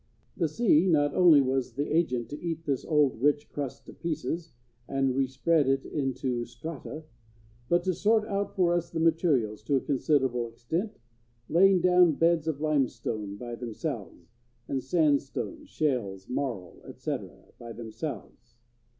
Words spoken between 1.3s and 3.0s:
was the agent to eat this